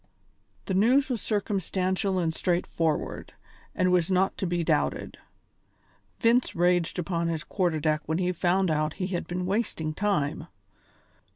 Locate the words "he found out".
8.17-8.93